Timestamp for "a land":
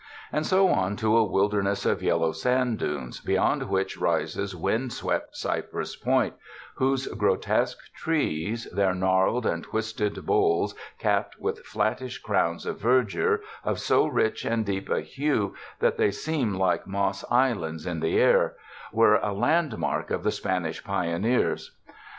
19.17-19.77